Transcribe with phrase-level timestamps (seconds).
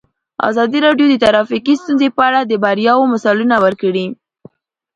[0.49, 4.05] ازادي راډیو د ټرافیکي ستونزې په اړه د بریاوو مثالونه ورکړي.